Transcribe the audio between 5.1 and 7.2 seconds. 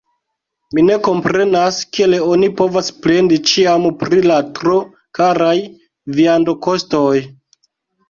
karaj viandokostoj!